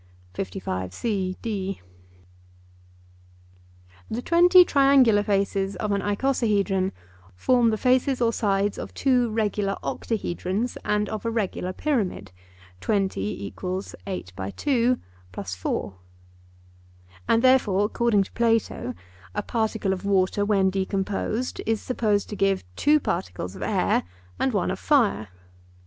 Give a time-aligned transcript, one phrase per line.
[0.33, 1.77] The
[4.23, 6.91] twenty triangular faces of an icosahedron
[7.35, 12.31] form the faces or sides of two regular octahedrons and of a regular pyramid
[12.79, 14.97] (20 = 8 x 2
[15.31, 15.93] + 4);
[17.27, 18.95] and therefore, according to Plato,
[19.35, 24.01] a particle of water when decomposed is supposed to give two particles of air
[24.39, 25.27] and one of fire.